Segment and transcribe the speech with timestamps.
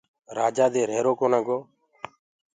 [0.37, 1.57] رآجآ دي ريهرو ڪونآ گو